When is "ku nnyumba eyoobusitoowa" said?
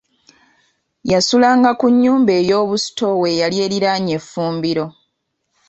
1.79-3.25